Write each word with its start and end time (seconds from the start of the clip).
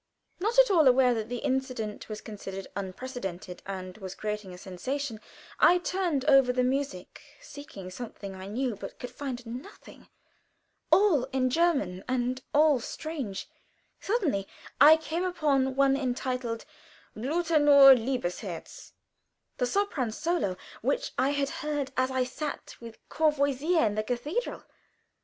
Not 0.39 0.57
at 0.57 0.71
all 0.71 0.87
aware 0.87 1.13
that 1.13 1.29
the 1.29 1.37
incident 1.45 2.09
was 2.09 2.21
considered 2.21 2.65
unprecedented, 2.75 3.61
and 3.67 3.99
was 3.99 4.15
creating 4.15 4.51
a 4.51 4.57
sensation, 4.57 5.19
I 5.59 5.77
turned 5.77 6.25
over 6.25 6.51
the 6.51 6.63
music, 6.63 7.21
seeking 7.39 7.91
something 7.91 8.33
I 8.33 8.47
knew, 8.47 8.75
but 8.75 8.97
could 8.97 9.11
find 9.11 9.45
nothing. 9.45 10.07
All 10.91 11.25
in 11.25 11.51
German, 11.51 12.03
and 12.07 12.41
all 12.51 12.79
strange. 12.79 13.47
Suddenly 13.99 14.47
I 14.81 14.97
came 14.97 15.23
upon 15.23 15.75
one 15.75 15.95
entitled 15.95 16.65
"Blute 17.15 17.61
nur, 17.61 17.93
liebes 17.93 18.39
Herz," 18.39 18.93
the 19.57 19.65
sopran 19.67 20.11
solo 20.11 20.57
which 20.81 21.11
I 21.19 21.29
had 21.29 21.49
heard 21.61 21.91
as 21.95 22.09
I 22.09 22.23
sat 22.23 22.75
with 22.79 22.97
Courvoisier 23.07 23.85
in 23.85 23.93
the 23.93 24.01
cathedral. 24.01 24.63